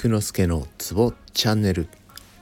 [0.00, 1.88] 菊之助のツボチャンネル。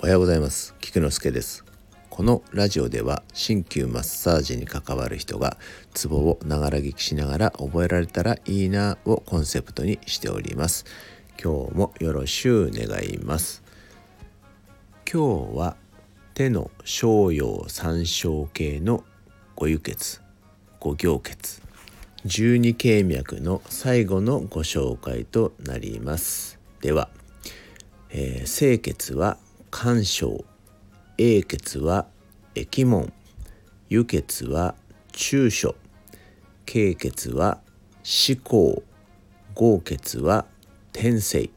[0.00, 0.74] おはようございます。
[0.78, 1.64] 菊之助です。
[2.10, 5.56] このラジオでは鍼灸マッサージに関わる人が
[5.94, 10.84] ツボをながら聞きしながら覚えられたらいいなをコンセプトにしております。
[11.42, 13.62] 今日もよろしゅう願います。
[15.10, 15.78] 今日は
[16.34, 19.02] 手の小葉三小系の
[19.54, 20.20] 五輸血。
[20.78, 21.62] 五行血。
[22.26, 26.58] 十二経脈の最後のご紹介となります。
[26.82, 27.08] では、
[28.18, 29.36] えー、清血は
[29.70, 30.46] 肝小
[31.18, 32.06] 英血は
[32.54, 33.12] 液門
[33.90, 34.74] 輸血は
[35.12, 35.74] 中所
[36.64, 37.60] 経血は
[38.02, 38.82] 思考
[39.54, 40.46] 合血は
[40.94, 41.50] 天性、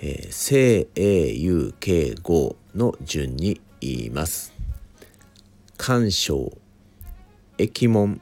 [0.00, 4.52] えー、正英雄経合の順に言います。
[5.76, 6.56] 肝小
[7.58, 8.20] 液門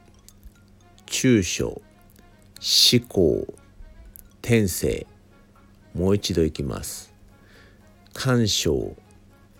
[1.05, 1.79] 中小
[2.59, 3.45] 思考
[4.41, 5.05] 天性
[5.97, 7.11] もう一度いきます。
[8.13, 8.95] 干渉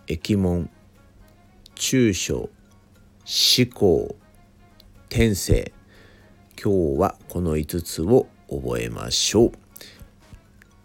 [0.06, 0.70] 液門
[1.74, 2.50] 中小
[3.26, 4.16] 思考
[5.10, 5.74] 天性。
[6.64, 9.52] 今日はこの5つを覚えましょう。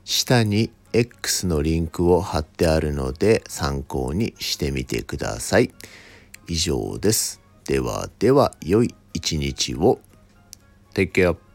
[0.05, 5.71] 下に X のリンクを貼ってあるので参考にしてみてください。
[6.49, 7.43] 以上です。
[7.67, 10.01] ではでは良い一日を。
[10.95, 11.52] Take care.